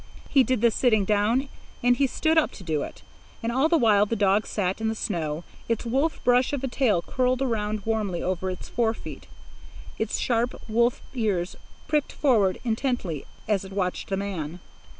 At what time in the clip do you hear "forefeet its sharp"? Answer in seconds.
8.67-10.59